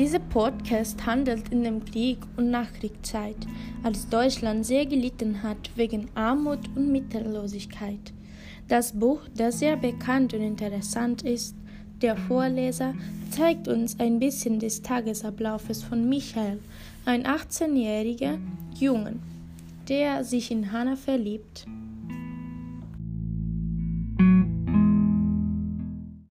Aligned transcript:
Dieser 0.00 0.18
Podcast 0.18 1.04
handelt 1.04 1.50
in 1.50 1.62
dem 1.62 1.84
Krieg 1.84 2.16
und 2.38 2.48
Nachkriegszeit, 2.48 3.36
als 3.82 4.08
Deutschland 4.08 4.64
sehr 4.64 4.86
gelitten 4.86 5.42
hat 5.42 5.72
wegen 5.76 6.08
Armut 6.14 6.60
und 6.74 6.90
Mittellosigkeit. 6.90 8.14
Das 8.66 8.98
Buch, 8.98 9.20
das 9.36 9.58
sehr 9.58 9.76
bekannt 9.76 10.32
und 10.32 10.40
interessant 10.40 11.20
ist, 11.20 11.54
der 12.00 12.16
Vorleser 12.16 12.94
zeigt 13.30 13.68
uns 13.68 14.00
ein 14.00 14.18
bisschen 14.18 14.58
des 14.58 14.80
Tagesablaufes 14.80 15.82
von 15.82 16.08
Michael, 16.08 16.60
ein 17.04 17.24
18-jähriger 17.24 18.38
Jungen, 18.78 19.20
der 19.90 20.24
sich 20.24 20.50
in 20.50 20.72
Hannah 20.72 20.96
verliebt. 20.96 21.66